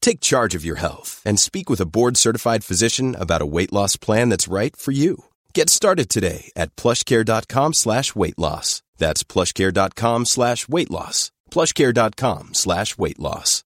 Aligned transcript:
Take 0.00 0.20
charge 0.20 0.54
of 0.54 0.64
your 0.64 0.76
health 0.76 1.20
and 1.24 1.38
speak 1.38 1.68
with 1.68 1.80
a 1.80 1.86
board-certified 1.86 2.64
physician 2.64 3.14
about 3.14 3.42
a 3.42 3.46
weight 3.46 3.72
loss 3.72 3.96
plan 3.96 4.30
that's 4.30 4.48
right 4.48 4.74
for 4.74 4.92
you. 4.92 5.24
Get 5.52 5.68
started 5.68 6.08
today 6.08 6.50
at 6.56 6.74
plushcare.com 6.76 7.74
slash 7.74 8.14
weight 8.14 8.38
loss. 8.38 8.82
That's 8.96 9.22
plushcare.com 9.22 10.24
slash 10.24 10.68
weight 10.68 10.90
loss. 10.90 11.30
plushcare.com 11.50 12.54
slash 12.54 12.96
weight 12.96 13.18
loss. 13.18 13.64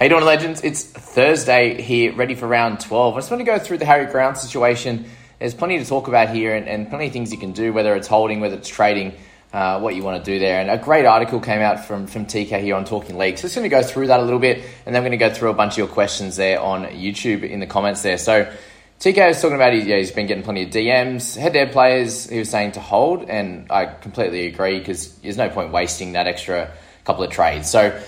You 0.00 0.08
doing, 0.08 0.24
legends? 0.24 0.62
It's 0.62 0.84
Thursday 0.84 1.82
here, 1.82 2.14
ready 2.14 2.36
for 2.36 2.46
round 2.46 2.78
12. 2.78 3.14
I 3.14 3.18
just 3.18 3.32
want 3.32 3.40
to 3.40 3.44
go 3.44 3.58
through 3.58 3.78
the 3.78 3.84
Harry 3.84 4.06
Grant 4.06 4.38
situation. 4.38 5.06
There's 5.40 5.54
plenty 5.54 5.76
to 5.78 5.84
talk 5.84 6.06
about 6.06 6.28
here 6.28 6.54
and, 6.54 6.68
and 6.68 6.88
plenty 6.88 7.08
of 7.08 7.12
things 7.12 7.32
you 7.32 7.38
can 7.38 7.50
do, 7.50 7.72
whether 7.72 7.96
it's 7.96 8.06
holding, 8.06 8.38
whether 8.38 8.54
it's 8.54 8.68
trading, 8.68 9.12
uh, 9.52 9.80
what 9.80 9.94
you 9.94 10.02
want 10.02 10.22
to 10.24 10.30
do 10.30 10.38
there. 10.38 10.60
And 10.60 10.70
a 10.70 10.78
great 10.78 11.06
article 11.06 11.40
came 11.40 11.60
out 11.60 11.84
from, 11.86 12.06
from 12.06 12.26
TK 12.26 12.60
here 12.60 12.76
on 12.76 12.84
Talking 12.84 13.16
League. 13.16 13.38
So 13.38 13.42
just 13.42 13.54
going 13.54 13.68
to 13.68 13.74
go 13.74 13.82
through 13.82 14.08
that 14.08 14.20
a 14.20 14.22
little 14.22 14.38
bit, 14.38 14.58
and 14.84 14.94
then 14.94 14.96
I'm 14.96 15.02
going 15.02 15.12
to 15.12 15.16
go 15.16 15.32
through 15.32 15.50
a 15.50 15.54
bunch 15.54 15.74
of 15.74 15.78
your 15.78 15.88
questions 15.88 16.36
there 16.36 16.60
on 16.60 16.84
YouTube 16.84 17.42
in 17.42 17.60
the 17.60 17.66
comments 17.66 18.02
there. 18.02 18.18
So 18.18 18.52
TK 19.00 19.28
was 19.28 19.40
talking 19.40 19.54
about 19.54 19.72
he, 19.72 19.82
yeah, 19.82 19.96
he's 19.96 20.10
been 20.10 20.26
getting 20.26 20.42
plenty 20.42 20.64
of 20.64 20.70
DMs, 20.70 21.36
head-to-head 21.36 21.72
players. 21.72 22.28
He 22.28 22.38
was 22.38 22.50
saying 22.50 22.72
to 22.72 22.80
hold, 22.80 23.30
and 23.30 23.70
I 23.70 23.86
completely 23.86 24.46
agree 24.46 24.78
because 24.78 25.14
there's 25.18 25.36
no 25.36 25.48
point 25.48 25.72
wasting 25.72 26.12
that 26.12 26.26
extra 26.26 26.70
couple 27.04 27.24
of 27.24 27.30
trades. 27.30 27.70
So 27.70 27.98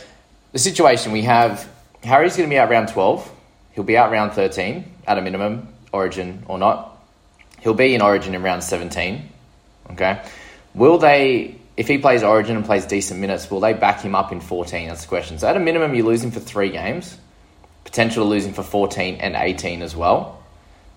the 0.53 0.59
situation 0.59 1.13
we 1.13 1.23
have, 1.23 1.69
Harry's 2.03 2.37
going 2.37 2.49
to 2.49 2.53
be 2.53 2.59
out 2.59 2.71
round 2.71 2.89
12. 2.89 3.33
He'll 3.73 3.85
be 3.85 3.97
out 3.97 4.11
round 4.11 4.33
13 4.33 4.85
at 5.07 5.17
a 5.17 5.23
minimum, 5.23 5.69
Origin 5.93 6.43
or 6.49 6.59
not. 6.59 6.99
He'll 7.61 7.73
be 7.73 7.95
in 7.95 8.03
Origin 8.03 8.35
in 8.35 8.43
round 8.43 8.65
17. 8.65 9.29
Okay. 9.93 10.23
Will 10.75 10.99
they, 10.99 11.57
if 11.77 11.89
he 11.89 11.99
plays 11.99 12.23
Origin 12.23 12.57
and 12.57 12.65
plays 12.65 12.87
decent 12.87 13.21
minutes, 13.21 13.51
will 13.51 13.61
they 13.61 13.73
back 13.73 14.01
him 14.01 14.15
up 14.15 14.33
in 14.33 14.41
14? 14.41 14.89
That's 14.89 15.03
the 15.03 15.09
question. 15.09 15.39
So 15.39 15.49
at 15.49 15.57
a 15.57 15.61
minimum, 15.61 15.95
you 15.95 16.05
lose 16.05 16.23
him 16.23 16.31
for 16.31 16.41
three 16.41 16.71
games, 16.71 17.17
potential 17.85 18.25
to 18.25 18.29
lose 18.29 18.47
him 18.47 18.53
for 18.53 18.63
14 18.63 19.17
and 19.17 19.35
18 19.35 19.83
as 19.83 19.97
well. 19.97 20.43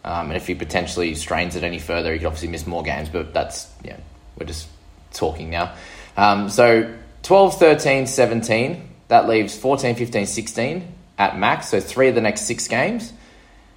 Um, 0.04 0.28
and 0.28 0.38
if 0.38 0.48
he 0.48 0.56
potentially 0.56 1.16
strains 1.16 1.56
it 1.56 1.64
any 1.64 1.80
further, 1.80 2.12
he 2.12 2.20
could 2.20 2.28
obviously 2.28 2.50
miss 2.50 2.68
more 2.68 2.84
games, 2.84 3.10
but 3.10 3.34
that's, 3.34 3.72
yeah, 3.84 3.98
we're 4.38 4.46
just 4.46 4.68
talking 5.14 5.50
now. 5.50 5.74
Um, 6.18 6.50
so 6.50 6.94
12, 7.24 7.58
13, 7.58 8.08
17, 8.08 8.90
that 9.08 9.30
leaves 9.30 9.58
14, 9.58 9.96
15, 9.96 10.26
16 10.26 10.94
at 11.18 11.38
max. 11.38 11.70
So 11.70 11.80
three 11.80 12.10
of 12.10 12.16
the 12.16 12.22
next 12.22 12.42
six 12.42 12.68
games, 12.68 13.14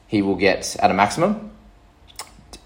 he 0.08 0.22
will 0.22 0.34
get 0.34 0.76
at 0.80 0.90
a 0.90 0.94
maximum. 0.94 1.52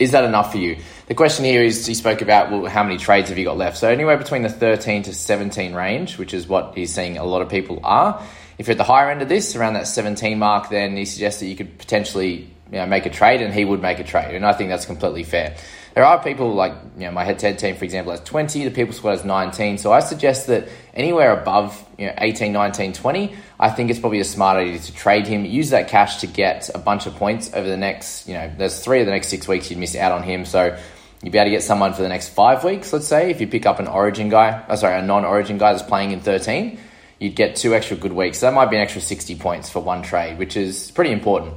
Is 0.01 0.13
that 0.13 0.25
enough 0.25 0.51
for 0.51 0.59
you? 0.59 0.79
The 1.09 1.15
question 1.15 1.45
here 1.45 1.63
is 1.63 1.87
he 1.87 1.93
spoke 1.93 2.23
about 2.23 2.51
well, 2.51 2.65
how 2.65 2.83
many 2.83 2.97
trades 2.97 3.29
have 3.29 3.37
you 3.37 3.45
got 3.45 3.59
left? 3.59 3.77
So 3.77 3.87
anywhere 3.89 4.17
between 4.17 4.41
the 4.41 4.49
13 4.49 5.03
to 5.05 5.15
17 5.15 5.75
range, 5.75 6.17
which 6.17 6.33
is 6.33 6.49
what 6.49 6.75
he's 6.75 6.93
seeing 6.93 7.19
a 7.19 7.25
lot 7.25 7.43
of 7.43 7.51
people 7.51 7.81
are. 7.85 8.25
If 8.57 8.67
you're 8.67 8.73
at 8.73 8.79
the 8.79 8.85
higher 8.85 9.11
end 9.11 9.21
of 9.21 9.29
this, 9.29 9.55
around 9.55 9.75
that 9.75 9.87
17 9.87 10.39
mark, 10.39 10.71
then 10.71 10.97
he 10.97 11.05
suggests 11.05 11.41
that 11.41 11.47
you 11.47 11.55
could 11.55 11.79
potentially 11.79 12.51
you 12.73 12.79
know, 12.79 12.87
make 12.87 13.05
a 13.05 13.11
trade, 13.11 13.43
and 13.43 13.53
he 13.53 13.65
would 13.65 13.83
make 13.83 13.99
a 13.99 14.05
trade, 14.05 14.35
and 14.35 14.47
I 14.47 14.53
think 14.53 14.71
that's 14.71 14.87
completely 14.87 15.25
fair. 15.25 15.57
There 15.95 16.05
are 16.05 16.23
people 16.23 16.55
like 16.55 16.73
you 16.97 17.07
know 17.07 17.11
my 17.11 17.25
head-to-head 17.25 17.59
team, 17.59 17.77
for 17.77 17.85
example, 17.85 18.13
has 18.13 18.21
20. 18.21 18.65
The 18.65 18.71
people 18.71 18.95
squad 18.95 19.13
has 19.13 19.25
19. 19.25 19.79
So 19.79 19.93
I 19.93 20.01
suggest 20.01 20.47
that 20.47 20.69
anywhere 20.95 21.33
above 21.33 21.85
you 21.99 22.07
know 22.07 22.15
18, 22.19 22.53
19, 22.53 22.93
20, 22.93 23.35
I 23.59 23.71
think 23.71 23.91
it's 23.91 23.99
probably 23.99 24.21
a 24.21 24.25
smart 24.25 24.59
idea 24.59 24.79
to 24.79 24.95
trade 24.95 25.27
him. 25.27 25.45
Use 25.45 25.71
that 25.71 25.89
cash 25.89 26.19
to 26.19 26.27
get 26.27 26.71
a 26.75 26.79
bunch 26.79 27.07
of 27.07 27.17
points 27.17 27.53
over 27.53 27.69
the 27.69 27.77
next 27.77 28.29
you 28.29 28.35
know 28.35 28.51
there's 28.57 28.83
three 28.83 29.01
of 29.01 29.07
the 29.07 29.13
next 29.13 29.29
six 29.29 29.49
weeks 29.49 29.71
you'd 29.71 29.79
miss 29.79 29.97
out 29.97 30.13
on 30.13 30.23
him. 30.23 30.45
So 30.45 30.79
you'd 31.23 31.33
be 31.33 31.39
able 31.39 31.47
to 31.47 31.51
get 31.51 31.63
someone 31.63 31.93
for 31.93 32.03
the 32.03 32.09
next 32.09 32.29
five 32.29 32.65
weeks. 32.65 32.93
Let's 32.93 33.09
say 33.09 33.31
if 33.31 33.41
you 33.41 33.47
pick 33.47 33.67
up 33.67 33.79
an 33.79 33.89
Origin 33.89 34.29
guy, 34.29 34.65
oh, 34.69 34.77
sorry, 34.77 34.99
a 34.99 35.03
non-Origin 35.03 35.59
guy 35.59 35.73
that's 35.73 35.87
playing 35.87 36.13
in 36.13 36.21
13, 36.21 36.79
you'd 37.19 37.35
get 37.35 37.57
two 37.57 37.75
extra 37.75 37.97
good 37.97 38.13
weeks. 38.13 38.39
So 38.39 38.47
that 38.47 38.55
might 38.55 38.71
be 38.71 38.77
an 38.77 38.83
extra 38.83 39.03
60 39.03 39.37
points 39.37 39.69
for 39.69 39.81
one 39.81 40.03
trade, 40.03 40.39
which 40.39 40.57
is 40.57 40.91
pretty 40.93 41.13
important. 41.13 41.55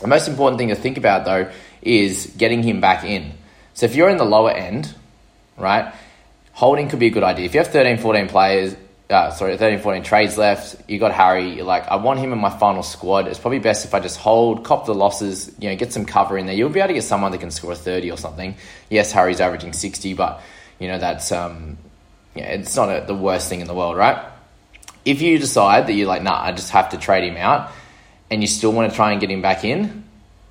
The 0.00 0.06
most 0.06 0.28
important 0.28 0.58
thing 0.58 0.68
to 0.68 0.76
think 0.76 0.96
about 0.96 1.24
though 1.24 1.50
is 1.82 2.32
getting 2.36 2.62
him 2.62 2.80
back 2.80 3.04
in. 3.04 3.32
So 3.74 3.86
if 3.86 3.94
you're 3.94 4.10
in 4.10 4.16
the 4.16 4.24
lower 4.24 4.50
end, 4.50 4.94
right, 5.56 5.94
holding 6.52 6.88
could 6.88 6.98
be 6.98 7.06
a 7.06 7.10
good 7.10 7.22
idea. 7.22 7.46
If 7.46 7.54
you 7.54 7.60
have 7.60 7.72
13, 7.72 7.98
14 7.98 8.28
players, 8.28 8.76
uh, 9.08 9.30
sorry, 9.30 9.56
13, 9.56 9.80
14 9.80 10.02
trades 10.02 10.38
left, 10.38 10.88
you 10.88 10.98
got 10.98 11.12
Harry, 11.12 11.56
you're 11.56 11.64
like, 11.64 11.88
I 11.88 11.96
want 11.96 12.20
him 12.20 12.32
in 12.32 12.38
my 12.38 12.50
final 12.50 12.82
squad. 12.82 13.26
It's 13.26 13.38
probably 13.38 13.58
best 13.58 13.84
if 13.84 13.92
I 13.92 14.00
just 14.00 14.18
hold, 14.18 14.64
cop 14.64 14.86
the 14.86 14.94
losses, 14.94 15.52
you 15.58 15.68
know, 15.68 15.76
get 15.76 15.92
some 15.92 16.04
cover 16.04 16.38
in 16.38 16.46
there. 16.46 16.54
You'll 16.54 16.68
be 16.68 16.80
able 16.80 16.88
to 16.88 16.94
get 16.94 17.04
someone 17.04 17.32
that 17.32 17.38
can 17.38 17.50
score 17.50 17.74
30 17.74 18.10
or 18.10 18.16
something. 18.16 18.54
Yes, 18.88 19.10
Harry's 19.10 19.40
averaging 19.40 19.72
60, 19.72 20.14
but, 20.14 20.40
you 20.78 20.86
know, 20.86 20.98
that's, 20.98 21.32
um, 21.32 21.76
yeah, 22.36 22.44
it's 22.44 22.76
not 22.76 22.88
a, 22.88 23.04
the 23.04 23.14
worst 23.14 23.48
thing 23.48 23.60
in 23.60 23.66
the 23.66 23.74
world, 23.74 23.96
right? 23.96 24.30
If 25.04 25.22
you 25.22 25.38
decide 25.38 25.86
that 25.88 25.94
you're 25.94 26.06
like, 26.06 26.22
nah, 26.22 26.40
I 26.40 26.52
just 26.52 26.70
have 26.70 26.90
to 26.90 26.98
trade 26.98 27.24
him 27.24 27.36
out, 27.36 27.72
and 28.30 28.42
you 28.42 28.46
still 28.46 28.72
want 28.72 28.90
to 28.90 28.96
try 28.96 29.10
and 29.10 29.20
get 29.20 29.30
him 29.30 29.42
back 29.42 29.64
in, 29.64 30.04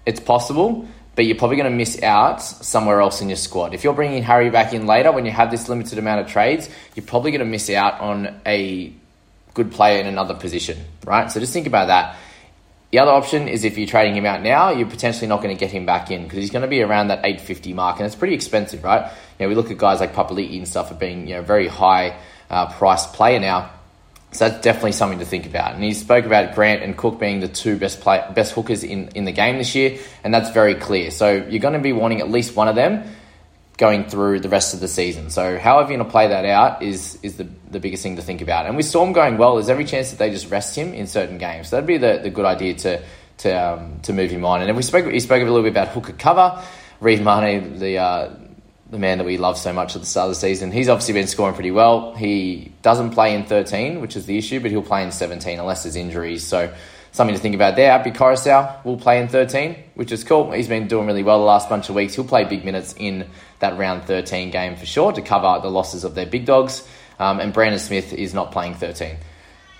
it's 0.05 0.19
possible 0.19 0.87
but 1.19 1.25
you're 1.25 1.35
probably 1.35 1.57
going 1.57 1.69
to 1.69 1.75
miss 1.75 2.01
out 2.01 2.41
somewhere 2.41 3.01
else 3.01 3.19
in 3.19 3.27
your 3.27 3.35
squad. 3.35 3.73
If 3.73 3.83
you're 3.83 3.93
bringing 3.93 4.23
Harry 4.23 4.49
back 4.49 4.71
in 4.73 4.87
later 4.87 5.11
when 5.11 5.25
you 5.25 5.31
have 5.31 5.51
this 5.51 5.67
limited 5.67 5.99
amount 5.99 6.21
of 6.21 6.27
trades, 6.27 6.69
you're 6.95 7.05
probably 7.05 7.31
going 7.31 7.39
to 7.39 7.45
miss 7.45 7.69
out 7.69 7.99
on 7.99 8.39
a 8.45 8.93
good 9.53 9.69
player 9.69 9.99
in 9.99 10.07
another 10.07 10.33
position, 10.33 10.77
right? 11.03 11.29
So 11.29 11.41
just 11.41 11.51
think 11.51 11.67
about 11.67 11.87
that. 11.87 12.15
The 12.91 12.99
other 12.99 13.11
option 13.11 13.49
is 13.49 13.65
if 13.65 13.77
you're 13.77 13.85
trading 13.85 14.15
him 14.15 14.25
out 14.25 14.41
now, 14.41 14.69
you're 14.69 14.89
potentially 14.89 15.27
not 15.27 15.41
going 15.43 15.53
to 15.53 15.59
get 15.59 15.71
him 15.71 15.85
back 15.85 16.09
in 16.09 16.23
because 16.23 16.37
he's 16.37 16.51
going 16.51 16.61
to 16.61 16.69
be 16.69 16.81
around 16.81 17.09
that 17.09 17.19
850 17.25 17.73
mark, 17.73 17.97
and 17.97 18.05
it's 18.05 18.15
pretty 18.15 18.33
expensive, 18.33 18.81
right? 18.85 19.11
You 19.37 19.43
know, 19.43 19.49
we 19.49 19.55
look 19.55 19.71
at 19.71 19.77
guys 19.77 19.99
like 19.99 20.15
Papali'i 20.15 20.55
and 20.55 20.65
stuff 20.69 20.89
of 20.89 20.99
being 20.99 21.27
you 21.27 21.35
know 21.35 21.41
very 21.41 21.67
high 21.67 22.17
uh, 22.49 22.71
priced 22.71 23.11
player 23.11 23.41
now. 23.41 23.71
So 24.31 24.47
that's 24.47 24.61
definitely 24.61 24.91
something 24.91 25.19
to 25.19 25.25
think 25.25 25.47
about. 25.47 25.73
And 25.73 25.83
he 25.83 25.93
spoke 25.93 26.25
about 26.25 26.53
Grant 26.53 26.83
and 26.83 26.95
Cook 26.95 27.19
being 27.19 27.39
the 27.39 27.47
two 27.47 27.77
best 27.77 27.99
play, 27.99 28.23
best 28.35 28.53
hookers 28.53 28.83
in, 28.83 29.07
in 29.09 29.25
the 29.25 29.31
game 29.31 29.57
this 29.57 29.73
year, 29.73 29.97
and 30.23 30.33
that's 30.33 30.51
very 30.51 30.75
clear. 30.75 31.09
So 31.09 31.31
you're 31.49 31.61
going 31.61 31.73
to 31.73 31.79
be 31.79 31.93
wanting 31.93 32.19
at 32.19 32.29
least 32.29 32.55
one 32.55 32.67
of 32.67 32.75
them 32.75 33.03
going 33.77 34.03
through 34.03 34.41
the 34.41 34.49
rest 34.49 34.73
of 34.73 34.81
the 34.81 34.87
season. 34.87 35.29
So 35.29 35.57
however 35.57 35.89
you're 35.89 35.97
going 35.97 36.07
to 36.07 36.11
play 36.11 36.27
that 36.27 36.45
out 36.45 36.83
is 36.83 37.17
is 37.23 37.37
the, 37.37 37.47
the 37.71 37.79
biggest 37.79 38.03
thing 38.03 38.17
to 38.17 38.21
think 38.21 38.41
about. 38.41 38.67
And 38.67 38.77
with 38.77 38.85
Storm 38.85 39.13
going 39.13 39.37
well, 39.37 39.55
there's 39.55 39.69
every 39.69 39.85
chance 39.85 40.11
that 40.11 40.19
they 40.19 40.29
just 40.29 40.51
rest 40.51 40.75
him 40.75 40.93
in 40.93 41.07
certain 41.07 41.37
games. 41.37 41.69
So 41.69 41.77
that'd 41.77 41.87
be 41.87 41.97
the, 41.97 42.19
the 42.21 42.29
good 42.29 42.45
idea 42.45 42.75
to 42.75 43.01
to 43.39 43.51
um, 43.51 43.99
to 44.01 44.13
move 44.13 44.29
him 44.29 44.45
on. 44.45 44.61
And 44.61 44.77
we 44.77 44.83
spoke 44.83 45.11
he 45.11 45.19
spoke 45.19 45.41
a 45.41 45.45
little 45.45 45.63
bit 45.63 45.71
about 45.71 45.87
hooker 45.87 46.13
cover. 46.13 46.61
Reed 46.99 47.21
Mahoney, 47.21 47.59
the 47.59 47.97
uh, 47.97 48.35
the 48.89 48.99
man 48.99 49.19
that 49.19 49.25
we 49.25 49.37
love 49.37 49.57
so 49.57 49.71
much 49.71 49.95
at 49.95 50.01
the 50.01 50.07
start 50.07 50.29
of 50.29 50.31
the 50.31 50.39
season. 50.39 50.71
He's 50.71 50.89
obviously 50.89 51.13
been 51.13 51.27
scoring 51.27 51.53
pretty 51.53 51.71
well. 51.71 52.13
He 52.15 52.71
doesn't 52.81 53.11
play 53.11 53.35
in 53.35 53.45
13, 53.45 54.01
which 54.01 54.15
is 54.15 54.25
the 54.25 54.37
issue, 54.37 54.59
but 54.59 54.71
he'll 54.71 54.81
play 54.81 55.03
in 55.03 55.11
17 55.11 55.59
unless 55.59 55.83
there's 55.83 55.95
injuries. 55.95 56.45
So 56.45 56.73
something 57.11 57.35
to 57.35 57.41
think 57.41 57.55
about 57.55 57.75
there. 57.75 57.91
Api 57.91 58.11
Koroisau 58.11 58.83
will 58.83 58.97
play 58.97 59.21
in 59.21 59.27
13, 59.27 59.75
which 59.95 60.11
is 60.11 60.23
cool. 60.23 60.51
He's 60.51 60.67
been 60.67 60.87
doing 60.87 61.05
really 61.05 61.23
well 61.23 61.39
the 61.39 61.45
last 61.45 61.69
bunch 61.69 61.89
of 61.89 61.95
weeks. 61.95 62.15
He'll 62.15 62.23
play 62.23 62.45
big 62.45 62.65
minutes 62.65 62.95
in 62.97 63.27
that 63.59 63.77
round 63.77 64.05
13 64.05 64.49
game 64.49 64.75
for 64.75 64.85
sure 64.85 65.11
to 65.11 65.21
cover 65.21 65.59
the 65.61 65.69
losses 65.69 66.03
of 66.03 66.15
their 66.15 66.25
big 66.25 66.45
dogs. 66.45 66.87
Um, 67.19 67.39
and 67.39 67.53
Brandon 67.53 67.79
Smith 67.79 68.13
is 68.13 68.33
not 68.33 68.51
playing 68.51 68.75
13, 68.75 69.17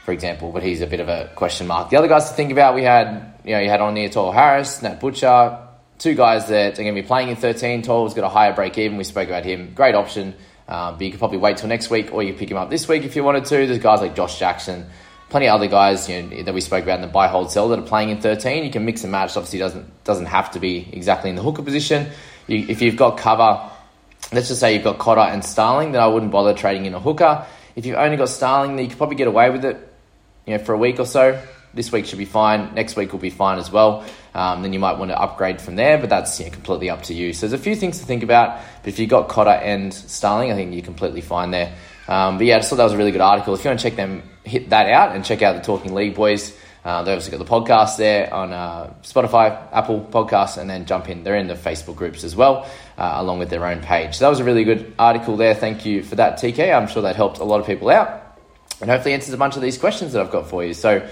for 0.03 0.11
example, 0.11 0.51
but 0.51 0.61
he's 0.61 0.81
a 0.81 0.87
bit 0.87 0.99
of 0.99 1.07
a 1.07 1.31
question 1.35 1.67
mark. 1.67 1.89
The 1.89 1.97
other 1.97 2.09
guys 2.09 2.29
to 2.29 2.35
think 2.35 2.51
about, 2.51 2.75
we 2.75 2.83
had, 2.83 3.33
you 3.45 3.53
know, 3.53 3.59
you 3.59 3.69
had 3.69 3.79
on 3.79 3.95
there 3.95 4.09
Harris, 4.33 4.81
Nat 4.81 4.99
Butcher, 4.99 5.68
two 5.99 6.15
guys 6.15 6.47
that 6.47 6.79
are 6.79 6.83
going 6.83 6.95
to 6.95 7.01
be 7.01 7.07
playing 7.07 7.29
in 7.29 7.35
13. 7.35 7.83
Toll's 7.83 8.13
got 8.13 8.23
a 8.23 8.29
higher 8.29 8.53
break 8.53 8.77
even. 8.77 8.97
We 8.97 9.03
spoke 9.03 9.27
about 9.27 9.45
him. 9.45 9.73
Great 9.75 9.93
option. 9.93 10.33
Um, 10.67 10.95
but 10.95 11.01
you 11.01 11.11
could 11.11 11.19
probably 11.19 11.39
wait 11.39 11.57
till 11.57 11.67
next 11.67 11.89
week, 11.89 12.13
or 12.13 12.23
you 12.23 12.33
pick 12.33 12.49
him 12.49 12.57
up 12.57 12.69
this 12.69 12.87
week 12.87 13.03
if 13.03 13.15
you 13.15 13.23
wanted 13.23 13.45
to. 13.45 13.67
There's 13.67 13.79
guys 13.79 14.01
like 14.01 14.15
Josh 14.15 14.39
Jackson, 14.39 14.85
plenty 15.29 15.47
of 15.47 15.55
other 15.55 15.67
guys 15.67 16.07
you 16.07 16.21
know, 16.21 16.43
that 16.43 16.53
we 16.53 16.61
spoke 16.61 16.83
about 16.83 16.95
in 16.95 17.01
the 17.01 17.07
buy, 17.07 17.27
hold, 17.27 17.51
sell 17.51 17.69
that 17.69 17.79
are 17.79 17.83
playing 17.83 18.09
in 18.09 18.21
13. 18.21 18.63
You 18.63 18.71
can 18.71 18.85
mix 18.85 19.03
and 19.03 19.11
match. 19.11 19.35
Obviously, 19.35 19.59
doesn't 19.59 20.03
doesn't 20.03 20.27
have 20.27 20.51
to 20.51 20.59
be 20.59 20.87
exactly 20.93 21.29
in 21.29 21.35
the 21.35 21.41
hooker 21.41 21.63
position. 21.63 22.07
You, 22.47 22.65
if 22.69 22.83
you've 22.83 22.97
got 22.97 23.17
cover, 23.17 23.67
let's 24.31 24.47
just 24.47 24.59
say 24.59 24.75
you've 24.75 24.83
got 24.83 24.99
Cotter 24.99 25.21
and 25.21 25.43
Starling, 25.43 25.91
then 25.91 26.01
I 26.01 26.07
wouldn't 26.07 26.31
bother 26.31 26.53
trading 26.53 26.85
in 26.85 26.93
a 26.93 26.99
hooker. 26.99 27.45
If 27.75 27.87
you've 27.87 27.97
only 27.97 28.17
got 28.17 28.29
Starling, 28.29 28.75
then 28.75 28.85
you 28.85 28.89
could 28.89 28.97
probably 28.99 29.15
get 29.15 29.27
away 29.27 29.49
with 29.49 29.65
it, 29.65 29.77
you 30.45 30.55
know, 30.55 30.63
for 30.63 30.73
a 30.73 30.77
week 30.77 30.99
or 30.99 31.05
so. 31.05 31.41
This 31.73 31.91
week 31.91 32.05
should 32.05 32.17
be 32.17 32.25
fine. 32.25 32.73
Next 32.73 32.95
week 32.95 33.11
will 33.11 33.19
be 33.19 33.29
fine 33.29 33.59
as 33.59 33.71
well. 33.71 34.05
Um, 34.33 34.63
then 34.63 34.73
you 34.73 34.79
might 34.79 34.97
want 34.97 35.11
to 35.11 35.19
upgrade 35.19 35.61
from 35.61 35.75
there, 35.75 35.97
but 35.97 36.09
that's 36.09 36.37
completely 36.37 36.89
up 36.89 37.03
to 37.03 37.13
you. 37.13 37.33
So 37.33 37.47
there's 37.47 37.59
a 37.59 37.63
few 37.63 37.75
things 37.75 37.99
to 37.99 38.05
think 38.05 38.23
about. 38.23 38.59
But 38.81 38.89
if 38.89 38.99
you've 38.99 39.09
got 39.09 39.29
Cotter 39.29 39.49
and 39.49 39.93
Starling, 39.93 40.51
I 40.51 40.55
think 40.55 40.73
you're 40.73 40.83
completely 40.83 41.21
fine 41.21 41.51
there. 41.51 41.75
Um, 42.07 42.37
but 42.37 42.47
yeah, 42.47 42.55
I 42.55 42.59
just 42.59 42.69
thought 42.71 42.77
that 42.77 42.85
was 42.85 42.93
a 42.93 42.97
really 42.97 43.11
good 43.11 43.21
article. 43.21 43.53
If 43.53 43.63
you 43.63 43.69
want 43.69 43.79
to 43.79 43.89
check 43.89 43.95
them, 43.95 44.23
hit 44.43 44.71
that 44.71 44.89
out 44.89 45.15
and 45.15 45.23
check 45.23 45.41
out 45.41 45.55
the 45.55 45.61
Talking 45.61 45.93
League 45.93 46.15
boys. 46.15 46.55
Uh, 46.83 47.03
they 47.03 47.11
obviously 47.11 47.37
got 47.37 47.45
the 47.45 47.51
podcast 47.51 47.97
there 47.97 48.33
on 48.33 48.53
uh, 48.53 48.93
Spotify, 49.03 49.67
Apple 49.71 50.07
Podcasts, 50.09 50.57
and 50.57 50.69
then 50.69 50.85
jump 50.85 51.09
in. 51.09 51.23
They're 51.23 51.35
in 51.35 51.47
the 51.47 51.53
Facebook 51.53 51.97
groups 51.97 52.23
as 52.23 52.35
well, 52.35 52.67
uh, 52.97 53.13
along 53.17 53.39
with 53.39 53.49
their 53.49 53.65
own 53.65 53.81
page. 53.81 54.15
So 54.15 54.25
that 54.25 54.29
was 54.29 54.39
a 54.39 54.43
really 54.43 54.63
good 54.63 54.93
article 54.97 55.35
there. 55.35 55.53
Thank 55.53 55.85
you 55.85 56.01
for 56.01 56.15
that, 56.15 56.39
TK. 56.39 56.73
I'm 56.73 56.87
sure 56.87 57.03
that 57.03 57.15
helped 57.15 57.39
a 57.39 57.43
lot 57.43 57.59
of 57.59 57.67
people 57.67 57.89
out, 57.89 58.39
and 58.79 58.89
hopefully 58.89 59.13
answers 59.13 59.33
a 59.33 59.37
bunch 59.37 59.55
of 59.55 59.61
these 59.61 59.77
questions 59.77 60.13
that 60.13 60.21
I've 60.21 60.31
got 60.31 60.49
for 60.49 60.63
you. 60.63 60.73
So 60.73 61.07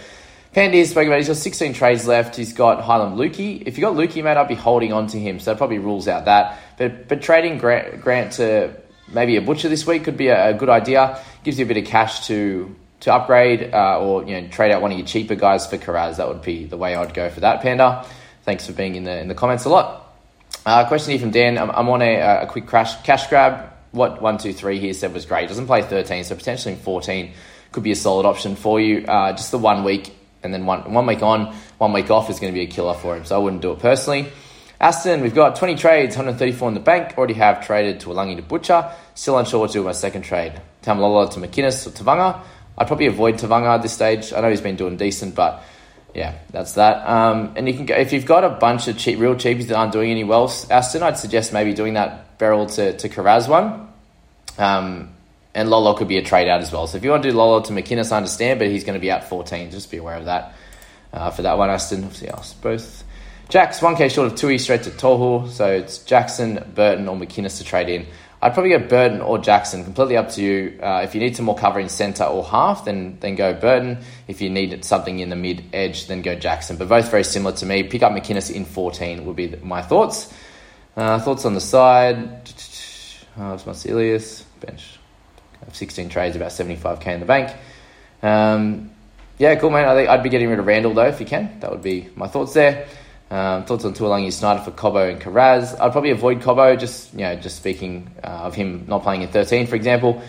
Pandy 0.57 0.83
spoke 0.85 1.05
about 1.05 1.19
he's 1.19 1.27
got 1.27 1.37
16 1.37 1.73
trades 1.73 2.07
left. 2.07 2.35
He's 2.35 2.51
got 2.51 2.83
Heilum 2.83 3.13
Luki. 3.13 3.61
If 3.67 3.77
you 3.77 3.83
got 3.83 3.93
Luki, 3.93 4.23
mate, 4.23 4.37
I'd 4.37 4.47
be 4.47 4.55
holding 4.55 4.91
on 4.91 5.05
to 5.05 5.19
him. 5.19 5.39
So 5.39 5.51
that 5.51 5.59
probably 5.59 5.77
rules 5.77 6.07
out 6.07 6.25
that. 6.25 6.57
But 6.79 7.07
but 7.07 7.21
trading 7.21 7.59
Grant, 7.59 8.01
Grant 8.01 8.31
to 8.33 8.75
maybe 9.07 9.35
a 9.35 9.41
butcher 9.41 9.69
this 9.69 9.85
week 9.85 10.05
could 10.05 10.17
be 10.17 10.29
a, 10.29 10.49
a 10.49 10.53
good 10.55 10.69
idea. 10.69 11.23
Gives 11.43 11.59
you 11.59 11.65
a 11.65 11.67
bit 11.67 11.77
of 11.77 11.85
cash 11.85 12.25
to 12.25 12.75
to 13.01 13.13
upgrade 13.13 13.71
uh, 13.71 13.99
or 13.99 14.23
you 14.23 14.41
know 14.41 14.47
trade 14.47 14.71
out 14.71 14.81
one 14.81 14.91
of 14.91 14.97
your 14.97 15.05
cheaper 15.05 15.35
guys 15.35 15.67
for 15.67 15.77
Kiraz. 15.77 16.17
That 16.17 16.27
would 16.27 16.41
be 16.41 16.65
the 16.65 16.75
way 16.75 16.95
I'd 16.95 17.13
go 17.13 17.29
for 17.29 17.41
that. 17.41 17.61
Panda, 17.61 18.03
thanks 18.41 18.65
for 18.65 18.73
being 18.73 18.95
in 18.95 19.03
the 19.03 19.15
in 19.15 19.27
the 19.27 19.35
comments 19.35 19.65
a 19.65 19.69
lot. 19.69 20.11
Uh, 20.65 20.87
question 20.87 21.11
here 21.11 21.19
from 21.19 21.29
Dan. 21.29 21.59
I'm, 21.59 21.69
I'm 21.69 21.87
on 21.87 22.01
a, 22.01 22.15
a 22.15 22.47
quick 22.47 22.65
crash 22.65 22.99
cash 23.03 23.27
grab. 23.27 23.73
What 23.91 24.23
one 24.23 24.39
two 24.39 24.53
three 24.53 24.79
here 24.79 24.95
said 24.95 25.13
was 25.13 25.27
great. 25.27 25.49
Doesn't 25.49 25.67
play 25.67 25.83
13, 25.83 26.23
so 26.23 26.33
potentially 26.35 26.73
14 26.73 27.33
could 27.71 27.83
be 27.83 27.91
a 27.91 27.95
solid 27.95 28.25
option 28.25 28.55
for 28.55 28.81
you. 28.81 29.05
Uh, 29.05 29.33
just 29.33 29.51
the 29.51 29.59
one 29.59 29.83
week 29.83 30.13
and 30.47 30.53
then 30.53 30.65
one, 30.65 30.91
one 30.91 31.05
week 31.05 31.21
on, 31.21 31.53
one 31.77 31.93
week 31.93 32.09
off 32.09 32.29
is 32.29 32.39
going 32.39 32.51
to 32.51 32.57
be 32.57 32.63
a 32.63 32.67
killer 32.67 32.95
for 32.95 33.15
him. 33.15 33.25
So 33.25 33.35
I 33.35 33.39
wouldn't 33.39 33.61
do 33.61 33.71
it 33.73 33.79
personally. 33.79 34.31
Aston, 34.79 35.21
we've 35.21 35.35
got 35.35 35.55
20 35.55 35.75
trades, 35.75 36.15
134 36.15 36.69
in 36.69 36.73
the 36.73 36.79
bank. 36.79 37.17
Already 37.17 37.33
have 37.33 37.65
traded 37.65 37.99
to 38.01 38.09
Alangi 38.09 38.37
to 38.37 38.41
Butcher. 38.41 38.91
Still 39.13 39.37
unsure 39.37 39.59
what 39.59 39.67
to 39.67 39.73
do 39.73 39.79
with 39.79 39.87
my 39.87 39.91
second 39.91 40.21
trade. 40.21 40.53
Taumalolo 40.83 41.29
to 41.31 41.39
McInnes 41.39 41.85
or 41.85 41.89
Tevaga. 41.89 42.41
I'd 42.77 42.87
probably 42.87 43.07
avoid 43.07 43.35
Tevaga 43.35 43.75
at 43.75 43.81
this 43.81 43.93
stage. 43.93 44.31
I 44.33 44.39
know 44.39 44.49
he's 44.49 44.61
been 44.61 44.75
doing 44.75 44.95
decent, 44.95 45.35
but 45.35 45.63
yeah, 46.13 46.35
that's 46.51 46.73
that. 46.73 47.07
Um, 47.07 47.53
and 47.55 47.67
you 47.67 47.73
can 47.73 47.85
go, 47.85 47.95
if 47.95 48.13
you've 48.13 48.25
got 48.25 48.43
a 48.43 48.49
bunch 48.49 48.87
of 48.87 48.97
cheap, 48.97 49.19
real 49.19 49.35
cheapies 49.35 49.67
that 49.67 49.75
aren't 49.75 49.93
doing 49.93 50.11
any 50.11 50.23
well, 50.23 50.45
Aston, 50.69 51.03
I'd 51.03 51.17
suggest 51.17 51.53
maybe 51.53 51.73
doing 51.73 51.95
that 51.95 52.37
Beryl 52.37 52.67
to, 52.67 52.95
to 52.97 53.09
Kiraz 53.09 53.49
one. 53.49 53.91
Um, 54.59 55.16
and 55.57 55.71
Lolo 55.71 55.95
could 55.95 56.07
be 56.07 56.17
a 56.17 56.21
trade 56.21 56.47
out 56.47 56.61
as 56.61 56.71
well. 56.71 56.85
So 56.85 56.97
if 56.97 57.03
you 57.03 57.09
want 57.09 57.23
to 57.23 57.31
do 57.31 57.35
Lolo 57.35 57.61
to 57.61 57.73
McInnes, 57.73 58.11
I 58.11 58.17
understand, 58.17 58.59
but 58.59 58.67
he's 58.67 58.83
going 58.83 58.93
to 58.93 59.01
be 59.01 59.09
out 59.09 59.23
14. 59.23 59.71
Just 59.71 59.89
be 59.89 59.97
aware 59.97 60.15
of 60.15 60.25
that. 60.25 60.53
Uh, 61.11 61.31
for 61.31 61.41
that 61.41 61.57
one, 61.57 61.71
Aston, 61.71 62.03
obviously, 62.03 62.29
else 62.29 62.53
both. 62.53 63.03
Jack's 63.49 63.79
1k 63.79 64.11
short 64.11 64.31
of 64.31 64.37
2e 64.37 64.59
straight 64.59 64.83
to 64.83 64.91
Tohu. 64.91 65.49
So 65.49 65.65
it's 65.65 65.97
Jackson, 65.97 66.63
Burton, 66.75 67.07
or 67.07 67.17
McInnes 67.17 67.57
to 67.57 67.63
trade 67.63 67.89
in. 67.89 68.05
I'd 68.39 68.53
probably 68.53 68.69
go 68.69 68.87
Burton 68.87 69.19
or 69.19 69.39
Jackson, 69.39 69.83
completely 69.83 70.15
up 70.15 70.29
to 70.33 70.43
you. 70.43 70.79
Uh, 70.79 71.01
if 71.03 71.15
you 71.15 71.21
need 71.21 71.35
some 71.35 71.45
more 71.45 71.57
cover 71.57 71.79
in 71.79 71.89
centre 71.89 72.25
or 72.25 72.43
half, 72.43 72.85
then 72.85 73.17
then 73.19 73.33
go 73.33 73.51
Burton. 73.55 73.97
If 74.27 74.43
you 74.43 74.51
need 74.51 74.85
something 74.85 75.17
in 75.17 75.29
the 75.29 75.35
mid 75.35 75.63
edge, 75.73 76.05
then 76.05 76.21
go 76.21 76.35
Jackson. 76.35 76.77
But 76.77 76.87
both 76.87 77.09
very 77.09 77.23
similar 77.23 77.55
to 77.55 77.65
me. 77.65 77.81
Pick 77.81 78.03
up 78.03 78.11
McInnes 78.11 78.53
in 78.53 78.65
14 78.65 79.25
would 79.25 79.35
be 79.35 79.55
my 79.63 79.81
thoughts. 79.81 80.31
Uh, 80.95 81.17
thoughts 81.17 81.45
on 81.45 81.55
the 81.55 81.61
side. 81.61 82.17
Oh, 83.39 83.53
it's 83.55 83.63
Marcelius. 83.63 84.43
Bench. 84.59 84.96
16 85.71 86.09
trades, 86.09 86.35
about 86.35 86.51
75k 86.51 87.07
in 87.07 87.19
the 87.19 87.25
bank. 87.25 87.55
Um, 88.23 88.91
yeah, 89.37 89.55
cool, 89.55 89.69
man. 89.69 89.87
I 89.87 89.93
think 89.93 90.09
I'd 90.09 90.23
be 90.23 90.29
getting 90.29 90.49
rid 90.49 90.59
of 90.59 90.65
Randall, 90.65 90.93
though, 90.93 91.07
if 91.07 91.19
you 91.19 91.25
can. 91.25 91.59
That 91.59 91.71
would 91.71 91.83
be 91.83 92.09
my 92.15 92.27
thoughts 92.27 92.53
there. 92.53 92.87
Um, 93.29 93.65
thoughts 93.65 93.83
on 93.83 93.93
Tuolangi 93.93 94.31
Snyder 94.31 94.63
for 94.63 94.71
Cobbo 94.71 95.11
and 95.11 95.21
Kiraz. 95.21 95.79
I'd 95.79 95.91
probably 95.91 96.11
avoid 96.11 96.41
Cobbo, 96.41 96.79
just 96.79 97.13
you 97.13 97.19
know, 97.19 97.35
just 97.35 97.57
speaking 97.57 98.09
uh, 98.23 98.27
of 98.27 98.55
him 98.55 98.85
not 98.87 99.03
playing 99.03 99.21
in 99.21 99.27
13, 99.27 99.67
for 99.67 99.75
example. 99.75 100.21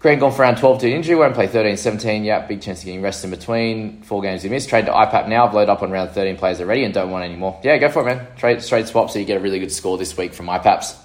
Grant 0.00 0.20
gone 0.20 0.30
for 0.30 0.42
around 0.42 0.58
12 0.58 0.80
to 0.80 0.90
injury, 0.90 1.16
won't 1.16 1.34
play 1.34 1.48
13, 1.48 1.76
17. 1.76 2.22
Yeah, 2.22 2.46
big 2.46 2.60
chance 2.60 2.80
of 2.80 2.84
getting 2.84 3.02
rest 3.02 3.24
in 3.24 3.30
between. 3.30 4.02
Four 4.02 4.22
games 4.22 4.42
he 4.42 4.48
missed. 4.48 4.68
Trade 4.68 4.86
to 4.86 4.92
IPAP 4.92 5.28
now. 5.28 5.46
I've 5.46 5.54
loaded 5.54 5.70
up 5.70 5.82
on 5.82 5.90
round 5.90 6.10
13 6.10 6.36
players 6.36 6.60
already 6.60 6.84
and 6.84 6.94
don't 6.94 7.10
want 7.10 7.24
any 7.24 7.34
more. 7.34 7.58
Yeah, 7.64 7.78
go 7.78 7.88
for 7.88 8.02
it, 8.02 8.14
man. 8.14 8.26
Trade 8.36 8.62
straight 8.62 8.86
swap 8.86 9.10
so 9.10 9.18
you 9.18 9.24
get 9.24 9.38
a 9.38 9.40
really 9.40 9.58
good 9.58 9.72
score 9.72 9.98
this 9.98 10.16
week 10.16 10.34
from 10.34 10.46
IPAPs. 10.46 10.96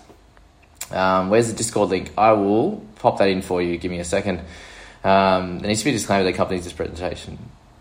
Um, 0.92 1.30
where's 1.30 1.48
the 1.48 1.54
Discord 1.56 1.90
link? 1.90 2.12
I 2.18 2.34
will 2.34 2.86
pop 2.96 3.18
that 3.20 3.30
in 3.30 3.42
for 3.42 3.62
you. 3.62 3.78
Give 3.78 3.92
me 3.92 4.00
a 4.00 4.06
second. 4.06 4.40
Um, 5.04 5.60
there 5.60 5.68
needs 5.68 5.80
to 5.80 5.86
be 5.86 5.92
a 5.92 5.94
disclaimer 5.94 6.24
that 6.24 6.30
accompanies 6.30 6.64
this 6.64 6.74
presentation. 6.74 7.38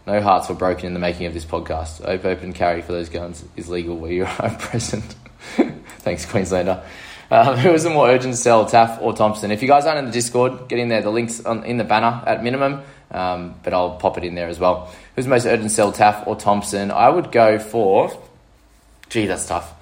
No 0.06 0.20
hearts 0.20 0.48
were 0.48 0.54
broken 0.54 0.86
in 0.86 0.94
the 0.94 1.00
making 1.00 1.26
of 1.26 1.34
this 1.34 1.44
podcast. 1.44 2.00
Open, 2.04 2.30
open 2.30 2.52
carry 2.52 2.82
for 2.82 2.92
those 2.92 3.08
guns 3.08 3.44
is 3.56 3.68
legal 3.68 3.96
where 3.96 4.10
you 4.10 4.24
are 4.38 4.56
present. 4.58 5.14
Thanks, 5.98 6.26
Queenslander. 6.26 6.82
Who 7.32 7.72
was 7.72 7.84
a 7.86 7.90
more 7.90 8.08
urgent 8.08 8.36
sell, 8.36 8.66
Taff 8.66 9.00
or 9.00 9.14
Thompson? 9.14 9.50
If 9.50 9.62
you 9.62 9.68
guys 9.68 9.86
aren't 9.86 10.00
in 10.00 10.04
the 10.04 10.10
Discord, 10.10 10.68
get 10.68 10.78
in 10.78 10.88
there. 10.88 11.00
The 11.00 11.10
link's 11.10 11.42
on, 11.44 11.64
in 11.64 11.78
the 11.78 11.84
banner 11.84 12.22
at 12.26 12.42
minimum, 12.42 12.82
um, 13.10 13.54
but 13.62 13.72
I'll 13.72 13.96
pop 13.96 14.18
it 14.18 14.24
in 14.24 14.34
there 14.34 14.48
as 14.48 14.58
well. 14.58 14.92
Who's 15.16 15.24
the 15.24 15.30
most 15.30 15.46
urgent 15.46 15.70
sell, 15.70 15.92
Taff 15.92 16.26
or 16.26 16.36
Thompson? 16.36 16.90
I 16.90 17.08
would 17.08 17.32
go 17.32 17.58
for. 17.58 18.12
Gee, 19.08 19.26
that's 19.26 19.46
tough. 19.46 19.72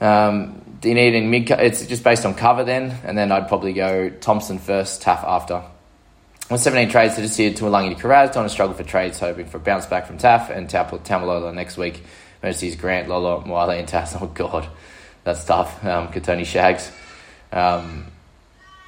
Um, 0.00 0.59
do 0.80 0.88
you 0.88 0.94
need 0.94 1.14
in 1.14 1.30
mid? 1.30 1.50
It's 1.50 1.86
just 1.86 2.02
based 2.02 2.24
on 2.24 2.34
cover 2.34 2.64
then, 2.64 2.96
and 3.04 3.16
then 3.16 3.30
I'd 3.32 3.48
probably 3.48 3.72
go 3.72 4.08
Thompson 4.10 4.58
first, 4.58 5.02
Taff 5.02 5.24
after. 5.24 5.62
On 6.50 6.58
17 6.58 6.88
trades, 6.88 7.14
so 7.14 7.22
just 7.22 7.36
here 7.38 7.54
to 7.54 7.64
Alangi 7.64 7.96
to 7.96 8.08
want 8.08 8.32
to 8.32 8.48
struggle 8.48 8.74
for 8.74 8.82
trades, 8.82 9.20
hoping 9.20 9.46
for 9.46 9.58
a 9.58 9.60
bounce 9.60 9.86
back 9.86 10.06
from 10.06 10.18
Taff 10.18 10.50
and 10.50 10.68
Taumalolo 10.68 11.54
next 11.54 11.76
week. 11.76 12.02
Mercy's 12.42 12.74
Grant, 12.74 13.08
Lolo, 13.08 13.44
Moale, 13.44 13.70
and 13.70 13.86
Taff. 13.86 14.20
Oh, 14.20 14.26
God. 14.26 14.66
That's 15.22 15.44
tough. 15.44 15.84
Um, 15.84 16.08
Katoni 16.08 16.44
Shags. 16.46 16.90
Um, 17.52 18.06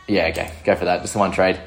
yeah, 0.09 0.29
okay. 0.29 0.51
Go 0.65 0.75
for 0.75 0.87
that. 0.87 1.03
Just 1.03 1.13
the 1.13 1.19
one 1.19 1.31
trade. 1.31 1.61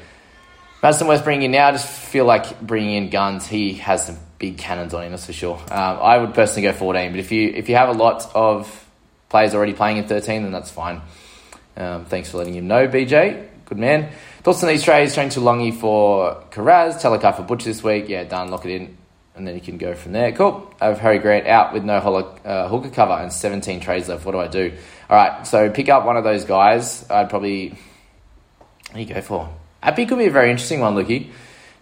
Madison 0.82 1.06
worth 1.06 1.24
bringing 1.24 1.44
in 1.44 1.50
now. 1.52 1.68
I 1.68 1.72
just 1.72 1.88
feel 1.88 2.24
like 2.24 2.60
bringing 2.60 2.94
in 2.94 3.10
guns. 3.10 3.46
He 3.46 3.74
has 3.74 4.06
some 4.06 4.18
big 4.38 4.58
cannons 4.58 4.92
on 4.92 5.04
him, 5.04 5.12
that's 5.12 5.26
for 5.26 5.32
sure. 5.32 5.56
Um, 5.70 5.98
I 6.00 6.18
would 6.18 6.34
personally 6.34 6.62
go 6.62 6.72
14, 6.72 7.12
but 7.12 7.20
if 7.20 7.32
you 7.32 7.48
if 7.48 7.68
you 7.68 7.76
have 7.76 7.88
a 7.88 7.92
lot 7.92 8.30
of 8.34 8.85
players 9.28 9.54
already 9.54 9.72
playing 9.72 9.98
in 9.98 10.06
13, 10.06 10.42
then 10.42 10.52
that's 10.52 10.70
fine. 10.70 11.02
Um, 11.76 12.04
thanks 12.06 12.30
for 12.30 12.38
letting 12.38 12.54
him 12.54 12.66
know, 12.66 12.88
BJ. 12.88 13.48
Good 13.66 13.78
man. 13.78 14.10
Thoughts 14.42 14.62
on 14.62 14.68
these 14.68 14.84
trades? 14.84 15.14
Train 15.14 15.28
to 15.30 15.40
Longy 15.40 15.74
for 15.74 16.44
Karaz, 16.50 17.00
Talakai 17.00 17.36
for 17.36 17.42
Butch 17.42 17.64
this 17.64 17.82
week. 17.82 18.08
Yeah, 18.08 18.24
done. 18.24 18.50
Lock 18.50 18.64
it 18.64 18.70
in. 18.70 18.96
And 19.34 19.46
then 19.46 19.54
you 19.54 19.60
can 19.60 19.76
go 19.76 19.94
from 19.94 20.12
there. 20.12 20.32
Cool. 20.32 20.72
I 20.80 20.86
have 20.86 20.98
Harry 20.98 21.18
Grant 21.18 21.46
out 21.46 21.74
with 21.74 21.84
no 21.84 22.00
holo, 22.00 22.38
uh, 22.44 22.68
hooker 22.68 22.88
cover 22.88 23.12
and 23.12 23.30
17 23.30 23.80
trades 23.80 24.08
left. 24.08 24.24
What 24.24 24.32
do 24.32 24.38
I 24.38 24.46
do? 24.46 24.72
All 25.10 25.16
right, 25.16 25.46
so 25.46 25.68
pick 25.68 25.88
up 25.88 26.06
one 26.06 26.16
of 26.16 26.24
those 26.24 26.44
guys. 26.44 27.04
I'd 27.10 27.28
probably. 27.28 27.70
What 27.70 28.94
do 28.94 29.00
you 29.00 29.06
go 29.06 29.20
for? 29.20 29.54
Appy 29.82 30.06
could 30.06 30.18
be 30.18 30.26
a 30.26 30.30
very 30.30 30.50
interesting 30.50 30.80
one, 30.80 30.94
Lukey. 30.94 31.30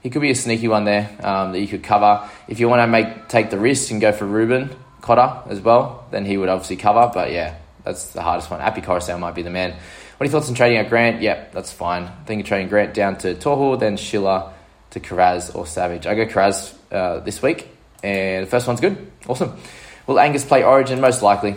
He 0.03 0.11
could 0.11 0.23
be 0.23 0.31
a 0.31 0.35
sneaky 0.35 0.69
one 0.69 0.85
there 0.85 1.17
um, 1.23 1.53
that 1.53 1.61
you 1.61 1.69
could 1.69 1.83
cover. 1.83 2.29
If 2.49 2.61
you 2.61 2.69
want 2.69 2.81
to 2.81 2.87
make 2.87 3.29
take 3.29 3.51
the 3.51 3.59
risk 3.59 3.91
and 3.91 4.01
go 4.01 4.11
for 4.13 4.27
Reuben, 4.27 4.75
Cotter 5.05 5.43
as 5.51 5.61
well, 5.61 6.07
then 6.11 6.25
he 6.25 6.39
would 6.39 6.49
obviously 6.49 6.77
cover. 6.77 7.11
But 7.13 7.31
yeah, 7.31 7.57
that's 7.85 8.09
the 8.15 8.23
hardest 8.23 8.51
one. 8.51 8.63
Api 8.63 8.81
Koroisau 8.81 9.19
might 9.21 9.35
be 9.35 9.43
the 9.43 9.51
man. 9.51 9.73
What 9.73 9.81
are 10.21 10.25
your 10.25 10.33
thoughts 10.33 10.49
on 10.49 10.55
trading 10.55 10.79
out 10.79 10.89
Grant? 10.89 11.21
Yep, 11.21 11.53
that's 11.53 11.71
fine. 11.71 12.05
I 12.05 12.25
think 12.25 12.41
of 12.41 12.49
trading 12.49 12.69
Grant 12.69 12.95
down 12.95 13.19
to 13.19 13.35
Tohu, 13.35 13.79
then 13.79 13.99
Schiller 13.99 14.51
to 14.91 15.01
Kiraz 15.01 15.55
or 15.55 15.67
Savage. 15.67 16.07
I 16.07 16.15
go 16.15 16.25
Kiraz 16.25 16.75
uh, 16.91 17.21
this 17.21 17.43
week, 17.43 17.69
and 18.03 18.47
the 18.47 18.51
first 18.51 18.67
one's 18.67 18.81
good. 18.81 19.11
Awesome. 19.29 19.59
Will 20.07 20.19
Angus 20.19 20.45
play 20.45 20.65
Origin? 20.65 21.03
Most 21.03 21.21
likely. 21.21 21.55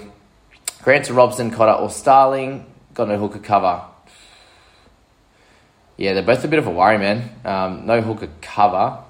Grant 0.82 1.06
to 1.06 1.14
Robson, 1.14 1.50
Cotter, 1.50 1.82
or 1.82 1.90
Starling. 1.90 2.66
Got 2.94 3.08
no 3.08 3.18
hooker 3.18 3.40
cover. 3.40 3.82
Yeah, 5.96 6.14
they're 6.14 6.24
both 6.24 6.44
a 6.44 6.50
bit 6.50 6.60
of 6.60 6.68
a 6.68 6.72
worry, 6.72 6.98
man. 6.98 7.30
Um, 7.46 7.86
no 7.86 8.02
hooker 8.02 8.30
cover. 8.42 8.78
I 8.78 9.04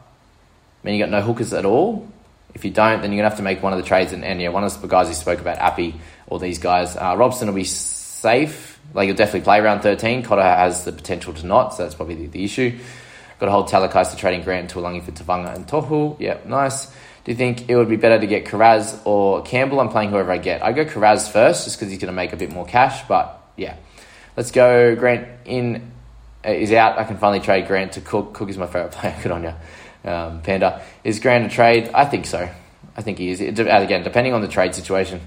mean, 0.83 0.93
you 0.93 1.01
got 1.01 1.09
no 1.09 1.21
hookers 1.21 1.53
at 1.53 1.65
all. 1.65 2.07
If 2.53 2.65
you 2.65 2.71
don't, 2.71 3.01
then 3.01 3.11
you're 3.11 3.19
gonna 3.19 3.29
have 3.29 3.37
to 3.37 3.43
make 3.43 3.61
one 3.61 3.73
of 3.73 3.79
the 3.79 3.85
trades. 3.85 4.13
And, 4.13 4.23
and 4.23 4.41
yeah, 4.41 4.49
one 4.49 4.63
of 4.63 4.81
the 4.81 4.87
guys 4.87 5.07
who 5.07 5.13
spoke 5.13 5.39
about 5.39 5.57
Appy, 5.57 5.99
all 6.27 6.39
these 6.39 6.59
guys. 6.59 6.95
Uh, 6.95 7.15
Robson 7.17 7.47
will 7.47 7.55
be 7.55 7.63
safe. 7.63 8.79
Like 8.93 9.07
he'll 9.07 9.15
definitely 9.15 9.41
play 9.41 9.59
around 9.59 9.81
13. 9.81 10.23
Cotter 10.23 10.41
has 10.41 10.85
the 10.85 10.91
potential 10.91 11.33
to 11.33 11.45
not, 11.45 11.73
so 11.73 11.83
that's 11.83 11.95
probably 11.95 12.15
the, 12.15 12.27
the 12.27 12.43
issue. 12.43 12.77
Got 13.39 13.47
to 13.47 13.51
hold 13.51 13.69
Talakaista 13.69 14.17
trading 14.17 14.43
Grant 14.43 14.69
to 14.71 14.77
Tuolangi 14.77 15.03
for 15.03 15.11
Tevaga 15.11 15.55
and 15.55 15.67
Tohu. 15.67 16.19
Yep, 16.19 16.47
nice. 16.47 16.87
Do 16.87 17.31
you 17.31 17.35
think 17.35 17.69
it 17.69 17.75
would 17.75 17.89
be 17.89 17.97
better 17.97 18.19
to 18.19 18.25
get 18.25 18.45
Karaz 18.45 19.05
or 19.05 19.43
Campbell? 19.43 19.79
I'm 19.79 19.89
playing 19.89 20.09
whoever 20.09 20.31
I 20.31 20.37
get. 20.37 20.63
I 20.63 20.71
go 20.71 20.85
Karaz 20.85 21.31
first 21.31 21.65
just 21.65 21.77
because 21.77 21.91
he's 21.91 21.99
going 21.99 22.07
to 22.07 22.15
make 22.15 22.33
a 22.33 22.37
bit 22.37 22.51
more 22.51 22.65
cash, 22.65 23.05
but 23.07 23.41
yeah. 23.55 23.75
Let's 24.37 24.51
go. 24.51 24.95
Grant 24.95 25.27
in 25.45 25.91
uh, 26.45 26.51
is 26.51 26.71
out. 26.71 26.97
I 26.97 27.03
can 27.03 27.17
finally 27.17 27.39
trade 27.39 27.67
Grant 27.67 27.93
to 27.93 28.01
Cook. 28.01 28.33
Cook 28.33 28.49
is 28.49 28.57
my 28.57 28.67
favourite 28.67 28.91
player. 28.93 29.15
Good 29.21 29.31
on 29.31 29.43
you. 29.43 29.53
Um, 30.07 30.41
Panda. 30.41 30.81
Is 31.03 31.19
Grant 31.19 31.45
a 31.45 31.49
trade? 31.49 31.91
I 31.93 32.05
think 32.05 32.25
so. 32.25 32.49
I 32.95 33.01
think 33.01 33.17
he 33.17 33.29
is. 33.29 33.41
It, 33.41 33.59
again, 33.59 34.03
depending 34.03 34.33
on 34.33 34.41
the 34.41 34.47
trade 34.47 34.73
situation. 34.73 35.21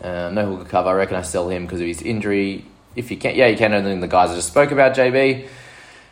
Uh, 0.00 0.30
no 0.32 0.56
hooker 0.56 0.68
cover. 0.68 0.88
I 0.90 0.94
reckon 0.94 1.16
I 1.16 1.22
sell 1.22 1.48
him 1.48 1.66
because 1.66 1.80
of 1.80 1.86
his 1.86 2.02
injury. 2.02 2.64
If 2.96 3.10
you 3.10 3.16
can, 3.16 3.34
yeah, 3.34 3.46
you 3.46 3.56
can. 3.56 3.72
Only 3.72 3.98
the 3.98 4.08
guys 4.08 4.30
I 4.30 4.34
just 4.34 4.48
spoke 4.48 4.70
about, 4.70 4.94
JB. 4.94 5.48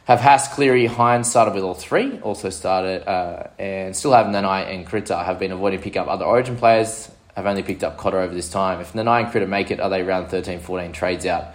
Have 0.04 0.20
Haas, 0.20 0.52
Cleary, 0.52 0.88
Hynes 0.88 1.26
started 1.26 1.54
with 1.54 1.62
all 1.62 1.74
three. 1.74 2.18
Also 2.20 2.50
started 2.50 3.08
uh, 3.08 3.48
and 3.58 3.94
still 3.94 4.12
have 4.12 4.26
Nanai 4.26 4.74
and 4.74 4.86
Kritta. 4.86 5.24
Have 5.24 5.38
been 5.38 5.52
avoiding 5.52 5.80
pick 5.80 5.96
up 5.96 6.08
other 6.08 6.24
Origin 6.24 6.56
players. 6.56 7.10
Have 7.36 7.46
only 7.46 7.62
picked 7.62 7.84
up 7.84 7.98
Cotter 7.98 8.18
over 8.18 8.34
this 8.34 8.50
time. 8.50 8.80
If 8.80 8.92
Nanai 8.92 9.24
and 9.24 9.32
Kritta 9.32 9.48
make 9.48 9.70
it, 9.70 9.80
are 9.80 9.88
they 9.88 10.02
round 10.02 10.28
13, 10.28 10.60
14 10.60 10.92
trades 10.92 11.24
out? 11.24 11.54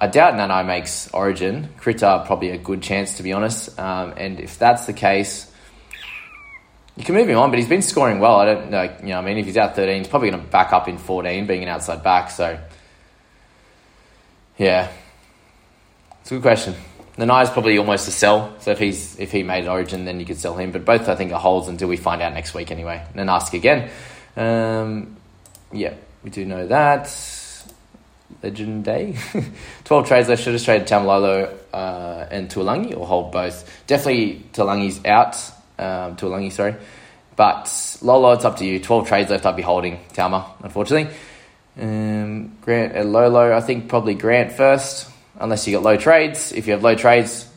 I 0.00 0.06
doubt 0.06 0.34
Nanai 0.34 0.64
makes 0.64 1.10
Origin. 1.12 1.68
Kritta 1.80 2.24
probably 2.24 2.50
a 2.50 2.58
good 2.58 2.82
chance 2.82 3.16
to 3.16 3.24
be 3.24 3.32
honest. 3.32 3.76
Um, 3.78 4.14
and 4.16 4.38
if 4.38 4.58
that's 4.58 4.86
the 4.86 4.92
case, 4.92 5.50
you 6.96 7.04
can 7.04 7.16
move 7.16 7.28
him 7.28 7.38
on, 7.38 7.50
but 7.50 7.58
he's 7.58 7.68
been 7.68 7.82
scoring 7.82 8.20
well. 8.20 8.36
I 8.36 8.44
don't 8.46 8.70
know, 8.70 8.82
you 9.00 9.08
know, 9.08 9.18
I 9.18 9.22
mean, 9.22 9.38
if 9.38 9.46
he's 9.46 9.56
out 9.56 9.74
13, 9.74 9.98
he's 9.98 10.08
probably 10.08 10.30
going 10.30 10.42
to 10.42 10.48
back 10.50 10.72
up 10.72 10.88
in 10.88 10.98
14, 10.98 11.46
being 11.46 11.62
an 11.62 11.68
outside 11.68 12.02
back. 12.02 12.30
So, 12.30 12.58
yeah, 14.56 14.90
it's 16.20 16.30
a 16.30 16.34
good 16.34 16.42
question. 16.42 16.74
The 17.16 17.40
is 17.40 17.50
probably 17.50 17.78
almost 17.78 18.06
a 18.06 18.12
sell. 18.12 18.54
So 18.60 18.70
if 18.70 18.78
he's 18.78 19.18
if 19.18 19.32
he 19.32 19.42
made 19.42 19.66
Origin, 19.66 20.04
then 20.04 20.20
you 20.20 20.26
could 20.26 20.36
sell 20.36 20.56
him. 20.56 20.70
But 20.70 20.84
both 20.84 21.08
I 21.08 21.16
think 21.16 21.32
are 21.32 21.40
holds 21.40 21.66
until 21.66 21.88
we 21.88 21.96
find 21.96 22.22
out 22.22 22.32
next 22.32 22.54
week 22.54 22.70
anyway. 22.70 23.04
And 23.08 23.18
then 23.18 23.28
ask 23.28 23.54
again. 23.54 23.90
Um, 24.36 25.16
yeah, 25.72 25.94
we 26.22 26.30
do 26.30 26.44
know 26.44 26.68
that. 26.68 27.08
Legend 28.42 28.84
Day. 28.84 29.16
12 29.84 30.08
trades 30.08 30.28
left. 30.28 30.42
Should 30.42 30.54
have 30.54 30.62
traded 30.62 30.88
Taumalolo 30.88 31.56
uh, 31.72 32.26
and 32.30 32.48
Tuolangi 32.48 32.96
or 32.96 33.06
hold 33.06 33.32
both. 33.32 33.68
Definitely 33.86 34.44
Tuolangi's 34.52 35.04
out 35.04 35.36
um, 35.78 36.16
Tuolangi, 36.16 36.52
sorry. 36.52 36.74
But 37.36 37.98
Lolo, 38.02 38.32
it's 38.32 38.44
up 38.44 38.56
to 38.56 38.66
you. 38.66 38.80
12 38.80 39.06
trades 39.06 39.30
left, 39.30 39.46
I'd 39.46 39.56
be 39.56 39.62
holding 39.62 40.00
Tama, 40.12 40.44
unfortunately. 40.62 41.14
Um, 41.78 42.56
Grant 42.60 42.96
and 42.96 43.12
Lolo, 43.12 43.56
I 43.56 43.60
think 43.60 43.88
probably 43.88 44.14
Grant 44.14 44.52
first, 44.52 45.08
unless 45.38 45.66
you 45.66 45.74
got 45.74 45.84
low 45.84 45.96
trades. 45.96 46.50
If 46.52 46.66
you 46.66 46.72
have 46.72 46.82
low 46.82 46.96
trades, 46.96 47.48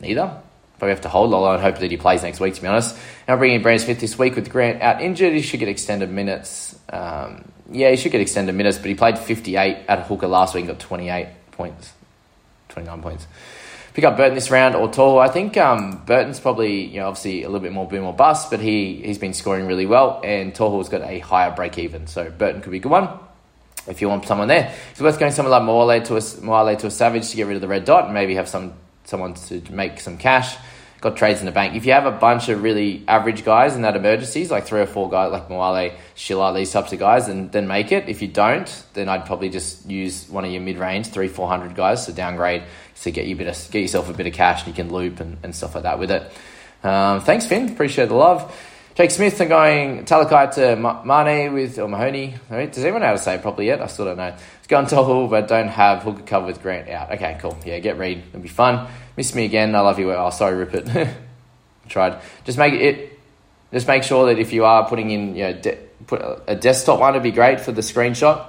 neither. 0.00 0.40
Probably 0.80 0.90
have 0.90 1.02
to 1.02 1.08
hold 1.08 1.30
Lolo 1.30 1.52
and 1.52 1.62
hope 1.62 1.78
that 1.78 1.90
he 1.90 1.96
plays 1.96 2.24
next 2.24 2.40
week, 2.40 2.54
to 2.54 2.60
be 2.60 2.66
honest. 2.66 2.98
I'm 3.28 3.38
bringing 3.38 3.62
Brandon 3.62 3.84
Smith 3.84 4.00
this 4.00 4.18
week 4.18 4.34
with 4.34 4.50
Grant 4.50 4.82
out 4.82 5.00
injured. 5.00 5.32
He 5.32 5.42
should 5.42 5.60
get 5.60 5.68
extended 5.68 6.10
minutes. 6.10 6.76
Um, 6.92 7.44
yeah, 7.70 7.90
he 7.90 7.96
should 7.96 8.10
get 8.10 8.20
extended 8.20 8.54
minutes, 8.56 8.78
but 8.78 8.86
he 8.86 8.96
played 8.96 9.16
58 9.18 9.84
at 9.86 10.06
hooker 10.06 10.26
last 10.26 10.54
week 10.54 10.64
and 10.64 10.70
got 10.70 10.80
28 10.80 11.28
points, 11.52 11.92
29 12.70 13.02
points 13.02 13.26
pick 13.94 14.04
up 14.04 14.16
Burton 14.16 14.34
this 14.34 14.50
round 14.50 14.74
or 14.74 14.88
Tohu. 14.88 15.20
I 15.20 15.28
think 15.28 15.56
um, 15.56 16.02
Burton's 16.06 16.40
probably 16.40 16.86
you 16.86 17.00
know 17.00 17.08
obviously 17.08 17.42
a 17.42 17.48
little 17.48 17.60
bit 17.60 17.72
more 17.72 17.86
boom 17.86 18.04
or 18.04 18.12
bust, 18.12 18.50
but 18.50 18.60
he 18.60 18.96
he's 18.96 19.18
been 19.18 19.34
scoring 19.34 19.66
really 19.66 19.86
well, 19.86 20.20
and 20.24 20.54
Tohu's 20.54 20.88
got 20.88 21.02
a 21.02 21.18
higher 21.20 21.50
break 21.50 21.78
even, 21.78 22.06
so 22.06 22.30
Burton 22.30 22.62
could 22.62 22.70
be 22.70 22.78
a 22.78 22.80
good 22.80 22.92
one. 22.92 23.08
If 23.86 24.00
you 24.00 24.08
want 24.08 24.26
someone 24.26 24.48
there, 24.48 24.74
it's 24.92 25.00
worth 25.00 25.18
going 25.18 25.32
someone 25.32 25.50
like 25.50 25.62
Moale 25.62 26.02
to 26.02 26.16
a 26.16 26.42
Moale 26.42 26.76
to 26.76 26.86
a 26.86 26.90
Savage 26.90 27.30
to 27.30 27.36
get 27.36 27.46
rid 27.46 27.56
of 27.56 27.62
the 27.62 27.68
red 27.68 27.84
dot 27.84 28.04
and 28.04 28.14
maybe 28.14 28.34
have 28.34 28.48
some 28.48 28.74
someone 29.10 29.34
to 29.34 29.60
make 29.70 30.00
some 30.00 30.16
cash 30.16 30.56
got 31.00 31.16
trades 31.16 31.40
in 31.40 31.46
the 31.46 31.52
bank. 31.52 31.74
If 31.74 31.86
you 31.86 31.92
have 31.92 32.06
a 32.06 32.10
bunch 32.10 32.48
of 32.48 32.62
really 32.62 33.02
average 33.08 33.42
guys 33.44 33.74
in 33.74 33.82
that 33.82 33.96
emergencies, 33.96 34.50
like 34.50 34.66
three 34.66 34.80
or 34.80 34.86
four 34.86 35.08
guys 35.08 35.32
like 35.32 35.48
Moale, 35.48 35.92
Schiller, 36.14 36.52
these 36.52 36.70
types 36.70 36.92
of 36.92 36.98
guys, 36.98 37.26
then 37.26 37.48
then 37.48 37.66
make 37.66 37.90
it. 37.90 38.08
If 38.08 38.22
you 38.22 38.28
don't, 38.28 38.84
then 38.92 39.08
I'd 39.08 39.24
probably 39.24 39.48
just 39.48 39.88
use 39.88 40.28
one 40.28 40.44
of 40.44 40.50
your 40.50 40.60
mid 40.60 40.78
range 40.78 41.08
three 41.08 41.28
four 41.28 41.48
hundred 41.48 41.74
guys 41.74 42.06
to 42.06 42.12
downgrade 42.12 42.64
to 43.02 43.10
get 43.10 43.26
you 43.26 43.34
bit 43.34 43.46
of, 43.46 43.70
get 43.70 43.80
yourself 43.80 44.10
a 44.10 44.12
bit 44.12 44.26
of 44.26 44.34
cash 44.34 44.60
and 44.60 44.68
you 44.68 44.74
can 44.74 44.92
loop 44.92 45.20
and, 45.20 45.38
and 45.42 45.54
stuff 45.54 45.74
like 45.74 45.84
that 45.84 45.98
with 45.98 46.10
it. 46.10 46.30
Um, 46.82 47.20
thanks, 47.20 47.46
Finn. 47.46 47.70
Appreciate 47.70 48.08
the 48.08 48.14
love. 48.14 48.54
Jake 48.96 49.12
Smith, 49.12 49.40
I'm 49.40 49.48
going 49.48 50.04
Talakai 50.04 50.52
to 50.54 50.76
Mane 51.04 51.52
with, 51.52 51.78
or 51.78 51.88
Mahoney. 51.88 52.34
Does 52.50 52.78
anyone 52.78 53.02
know 53.02 53.06
how 53.06 53.12
to 53.12 53.18
say 53.18 53.36
it 53.36 53.42
properly 53.42 53.66
yet? 53.66 53.80
I 53.80 53.86
still 53.86 54.04
don't 54.04 54.16
know. 54.16 54.34
It's 54.58 54.66
going 54.66 54.86
Tohu, 54.86 55.30
but 55.30 55.46
don't 55.46 55.68
have 55.68 56.02
hooker 56.02 56.22
cover 56.22 56.46
with 56.46 56.60
Grant 56.60 56.88
out. 56.88 57.12
Okay, 57.12 57.38
cool. 57.40 57.56
Yeah, 57.64 57.78
get 57.78 57.98
Reed. 57.98 58.18
It'll 58.28 58.40
be 58.40 58.48
fun. 58.48 58.88
Miss 59.16 59.32
me 59.32 59.44
again. 59.44 59.76
I 59.76 59.80
love 59.80 60.00
you. 60.00 60.12
Oh, 60.12 60.30
sorry, 60.30 60.56
Rupert. 60.56 60.88
Tried. 61.88 62.20
Just 62.44 62.58
make 62.58 62.74
it. 62.74 63.18
Just 63.72 63.86
make 63.86 64.02
sure 64.02 64.26
that 64.26 64.40
if 64.40 64.52
you 64.52 64.64
are 64.64 64.88
putting 64.88 65.10
in, 65.10 65.36
you 65.36 65.44
know, 65.44 65.52
de- 65.52 65.78
put 66.08 66.20
a 66.48 66.56
desktop 66.56 66.98
one 66.98 67.14
would 67.14 67.22
be 67.22 67.30
great 67.30 67.60
for 67.60 67.70
the 67.70 67.82
screenshot, 67.82 68.44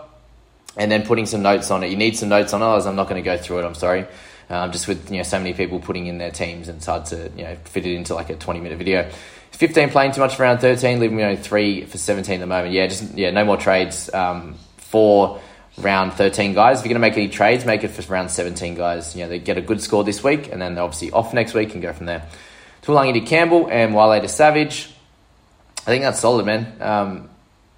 and 0.75 0.91
then 0.91 1.03
putting 1.03 1.27
some 1.27 1.43
notes 1.43 1.69
on 1.69 1.83
it. 1.83 1.91
You 1.91 1.97
need 1.97 2.17
some 2.17 2.29
notes 2.29 2.51
on 2.53 2.63
it. 2.63 2.65
Otherwise, 2.65 2.87
I'm 2.87 2.95
not 2.95 3.07
going 3.07 3.23
to 3.23 3.25
go 3.25 3.37
through 3.37 3.59
it. 3.59 3.65
I'm 3.65 3.75
sorry. 3.75 4.07
Um, 4.49 4.71
just 4.71 4.87
with 4.87 5.11
you 5.11 5.17
know 5.17 5.23
so 5.23 5.37
many 5.37 5.53
people 5.53 5.79
putting 5.79 6.07
in 6.07 6.17
their 6.17 6.31
teams, 6.31 6.67
and 6.67 6.77
it's 6.77 6.87
hard 6.87 7.05
to 7.05 7.31
you 7.37 7.43
know 7.43 7.55
fit 7.65 7.85
it 7.85 7.93
into 7.93 8.15
like 8.15 8.31
a 8.31 8.35
20 8.35 8.59
minute 8.59 8.77
video. 8.79 9.09
15 9.51 9.89
playing 9.89 10.11
too 10.13 10.21
much 10.21 10.35
for 10.35 10.43
round 10.43 10.59
13, 10.61 10.99
leaving 10.99 11.17
me 11.17 11.23
only 11.23 11.37
three 11.37 11.85
for 11.85 11.97
17 11.97 12.35
at 12.35 12.39
the 12.39 12.47
moment. 12.47 12.73
Yeah, 12.73 12.87
just 12.87 13.13
yeah, 13.15 13.31
no 13.31 13.45
more 13.45 13.57
trades 13.57 14.11
um, 14.13 14.55
for 14.77 15.39
round 15.77 16.13
13 16.13 16.53
guys. 16.53 16.79
If 16.79 16.85
you're 16.85 16.93
going 16.93 17.01
to 17.01 17.07
make 17.07 17.17
any 17.17 17.29
trades, 17.29 17.65
make 17.65 17.83
it 17.83 17.89
for 17.89 18.01
round 18.11 18.31
17 18.31 18.75
guys. 18.75 19.15
You 19.15 19.23
know, 19.23 19.29
they 19.29 19.39
get 19.39 19.57
a 19.57 19.61
good 19.61 19.81
score 19.81 20.03
this 20.03 20.23
week, 20.23 20.51
and 20.51 20.61
then 20.61 20.75
they're 20.75 20.83
obviously 20.83 21.11
off 21.11 21.33
next 21.33 21.53
week 21.53 21.73
and 21.73 21.81
go 21.81 21.93
from 21.93 22.05
there. 22.07 22.25
Tuolangi 22.83 23.13
to 23.13 23.21
Campbell 23.21 23.67
and 23.69 23.93
Wale 23.93 24.19
to 24.19 24.27
Savage. 24.27 24.89
I 25.79 25.85
think 25.85 26.03
that's 26.03 26.19
solid, 26.19 26.45
man. 26.45 26.75
Um, 26.79 27.29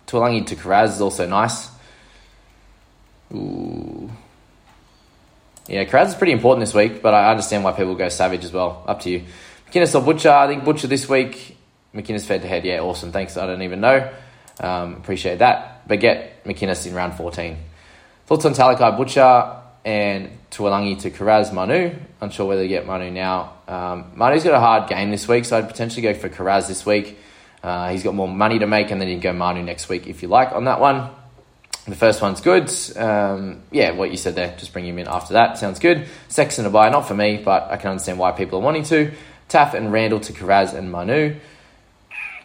Tuolangi 0.07 0.45
to 0.47 0.55
Kiraz 0.55 0.89
is 0.89 1.01
also 1.01 1.27
nice. 1.27 1.69
Ooh. 3.33 4.09
Yeah, 5.67 5.85
Kiraz 5.85 6.07
is 6.07 6.15
pretty 6.15 6.33
important 6.33 6.65
this 6.65 6.73
week, 6.73 7.01
but 7.01 7.13
I 7.13 7.31
understand 7.31 7.63
why 7.63 7.71
people 7.71 7.95
go 7.95 8.09
Savage 8.09 8.43
as 8.45 8.51
well. 8.51 8.83
Up 8.87 9.01
to 9.01 9.09
you. 9.09 9.23
McInnes 9.69 9.95
or 9.99 10.03
Butcher? 10.03 10.29
I 10.29 10.47
think 10.47 10.63
Butcher 10.63 10.87
this 10.87 11.09
week. 11.09 11.57
McInnes 11.93 12.25
fed 12.25 12.41
to 12.41 12.47
head. 12.47 12.65
Yeah, 12.65 12.79
awesome. 12.79 13.11
Thanks. 13.11 13.37
I 13.37 13.45
don't 13.45 13.61
even 13.61 13.81
know. 13.81 14.11
Um, 14.59 14.95
appreciate 14.95 15.39
that. 15.39 15.87
But 15.87 15.99
get 15.99 16.43
McInnes 16.43 16.85
in 16.87 16.93
round 16.93 17.15
14. 17.15 17.57
Thoughts 18.25 18.45
on 18.45 18.53
Talakai 18.53 18.97
Butcher 18.97 19.61
and 19.85 20.29
Tuolangi 20.49 20.99
to 21.01 21.11
Karaz 21.11 21.53
Manu. 21.53 21.95
Unsure 22.21 22.47
whether 22.47 22.61
to 22.61 22.67
get 22.67 22.85
Manu 22.85 23.11
now. 23.11 23.53
Um, 23.67 24.11
Manu's 24.15 24.43
got 24.43 24.53
a 24.53 24.59
hard 24.59 24.89
game 24.89 25.11
this 25.11 25.27
week, 25.27 25.45
so 25.45 25.57
I'd 25.57 25.67
potentially 25.67 26.01
go 26.01 26.13
for 26.13 26.29
Karaz 26.29 26.67
this 26.67 26.85
week. 26.85 27.17
Uh, 27.61 27.89
he's 27.89 28.03
got 28.03 28.13
more 28.13 28.27
money 28.27 28.59
to 28.59 28.67
make, 28.67 28.91
and 28.91 28.99
then 28.99 29.07
you 29.07 29.15
can 29.15 29.21
go 29.21 29.33
Manu 29.33 29.63
next 29.63 29.89
week 29.89 30.07
if 30.07 30.21
you 30.21 30.27
like 30.27 30.51
on 30.51 30.65
that 30.65 30.79
one. 30.79 31.09
The 31.85 31.95
first 31.95 32.21
one's 32.21 32.39
good. 32.39 32.71
Um, 32.97 33.63
yeah, 33.71 33.91
what 33.91 34.09
you 34.09 34.15
said 34.15 34.35
there, 34.35 34.55
just 34.57 34.71
bring 34.71 34.85
him 34.85 34.99
in 34.99 35.07
after 35.07 35.33
that. 35.33 35.57
Sounds 35.57 35.79
good. 35.79 36.07
Sexton 36.29 36.63
to 36.63 36.69
buy, 36.69 36.89
not 36.89 37.07
for 37.07 37.13
me, 37.13 37.41
but 37.43 37.69
I 37.71 37.77
can 37.77 37.91
understand 37.91 38.19
why 38.19 38.31
people 38.31 38.59
are 38.59 38.61
wanting 38.61 38.83
to. 38.85 39.11
Taff 39.49 39.73
and 39.73 39.91
Randall 39.91 40.21
to 40.21 40.33
Karaz 40.33 40.73
and 40.73 40.91
Manu. 40.91 41.35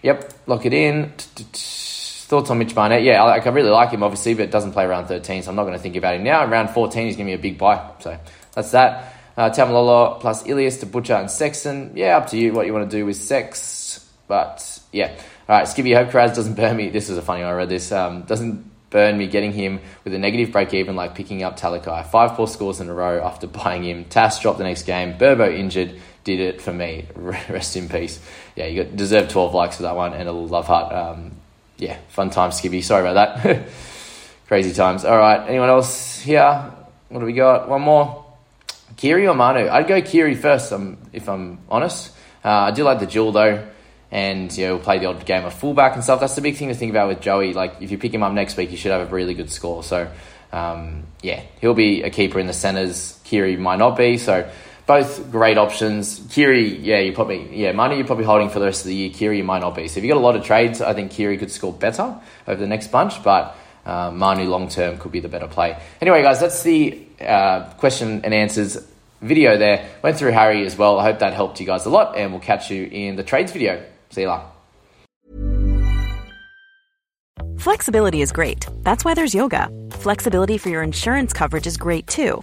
Yep, 0.02 0.32
lock 0.46 0.66
it 0.66 0.72
in. 0.72 1.12
Thoughts 1.16 2.50
on 2.50 2.58
Mitch 2.58 2.74
Barnett? 2.74 3.02
Yeah, 3.02 3.22
I, 3.22 3.38
I 3.38 3.48
really 3.48 3.70
like 3.70 3.90
him, 3.90 4.02
obviously, 4.02 4.34
but 4.34 4.50
doesn't 4.50 4.72
play 4.72 4.84
around 4.84 5.06
13, 5.06 5.42
so 5.42 5.50
I'm 5.50 5.56
not 5.56 5.64
going 5.64 5.76
to 5.76 5.82
think 5.82 5.96
about 5.96 6.14
him 6.14 6.24
now. 6.24 6.44
Around 6.44 6.70
14, 6.70 7.06
he's 7.06 7.16
going 7.16 7.26
to 7.26 7.36
be 7.36 7.38
a 7.38 7.42
big 7.42 7.58
buy. 7.58 7.90
So 8.00 8.18
that's 8.52 8.70
that. 8.72 9.14
Uh, 9.36 9.50
Taumalolo 9.50 10.20
plus 10.20 10.46
Ilias 10.46 10.78
to 10.78 10.86
Butcher 10.86 11.14
and 11.14 11.30
Sexton. 11.30 11.92
Yeah, 11.94 12.16
up 12.16 12.26
to 12.28 12.36
you 12.36 12.52
what 12.52 12.66
you 12.66 12.72
want 12.72 12.90
to 12.90 12.96
do 12.96 13.06
with 13.06 13.16
Sex. 13.16 14.04
But 14.26 14.80
yeah. 14.92 15.14
All 15.48 15.56
right, 15.56 15.66
Skibby, 15.66 15.94
hope 15.94 16.10
Kiraz 16.10 16.34
doesn't 16.34 16.54
burn 16.54 16.76
me. 16.76 16.90
This 16.90 17.08
is 17.08 17.16
a 17.16 17.22
funny 17.22 17.42
one. 17.42 17.50
I 17.50 17.54
read 17.54 17.68
this. 17.68 17.90
Um, 17.92 18.22
doesn't 18.22 18.68
burn 18.90 19.16
me 19.16 19.26
getting 19.26 19.52
him 19.52 19.80
with 20.04 20.14
a 20.14 20.18
negative 20.18 20.52
break 20.52 20.72
even 20.74 20.96
like 20.96 21.14
picking 21.14 21.42
up 21.42 21.58
Talakai. 21.58 22.06
Five 22.06 22.32
poor 22.32 22.46
scores 22.46 22.80
in 22.80 22.88
a 22.88 22.94
row 22.94 23.24
after 23.24 23.46
buying 23.62 23.84
him. 23.84 24.04
Tass 24.04 24.40
dropped 24.40 24.58
the 24.58 24.64
next 24.64 24.82
game. 24.82 25.16
Burbo 25.16 25.52
injured. 25.56 26.00
Did 26.24 26.40
it 26.40 26.60
for 26.60 26.72
me. 26.72 27.06
Rest 27.14 27.76
in 27.76 27.88
peace. 27.88 28.20
Yeah, 28.56 28.66
you 28.66 28.84
got 28.84 28.96
deserved 28.96 29.30
12 29.30 29.54
likes 29.54 29.76
for 29.76 29.84
that 29.84 29.96
one 29.96 30.12
and 30.12 30.28
a 30.28 30.32
little 30.32 30.48
love 30.48 30.66
heart. 30.66 30.92
Um, 30.92 31.32
yeah, 31.76 31.98
fun 32.08 32.30
time, 32.30 32.52
Skippy. 32.52 32.82
Sorry 32.82 33.08
about 33.08 33.42
that. 33.42 33.68
Crazy 34.48 34.72
times. 34.72 35.04
All 35.04 35.16
right, 35.16 35.48
anyone 35.48 35.68
else 35.68 36.20
here? 36.20 36.72
What 37.08 37.20
do 37.20 37.26
we 37.26 37.32
got? 37.32 37.68
One 37.68 37.82
more. 37.82 38.24
Kiri 38.96 39.26
or 39.26 39.34
Manu? 39.34 39.68
I'd 39.68 39.86
go 39.86 40.00
Kiri 40.02 40.34
first, 40.34 40.72
um, 40.72 40.98
if 41.12 41.28
I'm 41.28 41.58
honest. 41.68 42.12
Uh, 42.44 42.48
I 42.48 42.70
do 42.70 42.82
like 42.82 42.98
the 42.98 43.06
duel 43.06 43.32
though 43.32 43.68
and 44.10 44.56
you 44.56 44.66
know 44.66 44.74
we'll 44.76 44.84
play 44.84 44.98
the 44.98 45.06
odd 45.06 45.24
game 45.24 45.44
of 45.44 45.52
fullback 45.52 45.94
and 45.94 46.02
stuff. 46.02 46.20
That's 46.20 46.34
the 46.34 46.40
big 46.40 46.56
thing 46.56 46.68
to 46.68 46.74
think 46.74 46.90
about 46.90 47.08
with 47.08 47.20
Joey. 47.20 47.52
Like 47.52 47.76
if 47.80 47.90
you 47.90 47.98
pick 47.98 48.12
him 48.12 48.22
up 48.22 48.32
next 48.32 48.56
week, 48.56 48.70
you 48.70 48.76
should 48.76 48.92
have 48.92 49.08
a 49.08 49.14
really 49.14 49.34
good 49.34 49.50
score. 49.50 49.82
So 49.82 50.10
um, 50.52 51.04
yeah, 51.22 51.42
he'll 51.60 51.74
be 51.74 52.02
a 52.02 52.10
keeper 52.10 52.38
in 52.38 52.46
the 52.46 52.52
centres. 52.52 53.20
Kiri 53.24 53.56
might 53.56 53.78
not 53.78 53.96
be. 53.96 54.16
So 54.16 54.50
both 54.88 55.30
great 55.30 55.56
options. 55.56 56.20
Kiri, 56.30 56.76
yeah, 56.78 56.98
you 56.98 57.12
probably 57.12 57.54
yeah, 57.56 57.70
money 57.70 57.94
you're 57.96 58.06
probably 58.06 58.24
holding 58.24 58.50
for 58.50 58.58
the 58.58 58.64
rest 58.64 58.80
of 58.80 58.88
the 58.88 58.96
year. 58.96 59.10
Kiri, 59.10 59.38
you 59.38 59.44
might 59.44 59.60
not 59.60 59.76
be. 59.76 59.86
So 59.86 59.98
if 59.98 60.04
you 60.04 60.10
got 60.12 60.18
a 60.18 60.26
lot 60.28 60.34
of 60.34 60.42
trades, 60.42 60.80
I 60.80 60.94
think 60.94 61.12
Kiri 61.12 61.38
could 61.38 61.52
score 61.52 61.72
better 61.72 62.18
over 62.48 62.60
the 62.60 62.66
next 62.66 62.88
bunch, 62.88 63.22
but. 63.22 63.54
uh, 63.88 64.10
Manu 64.10 64.44
long 64.44 64.68
term 64.68 64.98
could 64.98 65.12
be 65.12 65.20
the 65.20 65.28
better 65.28 65.48
play. 65.48 65.76
Anyway, 66.00 66.22
guys, 66.22 66.40
that's 66.40 66.62
the 66.62 67.02
uh, 67.20 67.70
question 67.78 68.20
and 68.22 68.34
answers 68.34 68.76
video 69.22 69.56
there. 69.56 69.88
Went 70.02 70.18
through 70.18 70.32
Harry 70.32 70.66
as 70.66 70.76
well. 70.76 70.98
I 71.00 71.04
hope 71.04 71.20
that 71.20 71.32
helped 71.32 71.58
you 71.58 71.66
guys 71.66 71.86
a 71.86 71.90
lot, 71.90 72.16
and 72.16 72.30
we'll 72.32 72.40
catch 72.40 72.70
you 72.70 72.84
in 72.84 73.16
the 73.16 73.24
trades 73.24 73.50
video. 73.52 73.82
See 74.10 74.22
you 74.22 74.28
later. 74.28 74.44
Flexibility 77.58 78.20
is 78.20 78.30
great. 78.30 78.66
That's 78.82 79.04
why 79.04 79.14
there's 79.14 79.34
yoga. 79.34 79.68
Flexibility 79.92 80.58
for 80.58 80.68
your 80.68 80.82
insurance 80.82 81.32
coverage 81.32 81.66
is 81.66 81.76
great 81.76 82.06
too. 82.06 82.42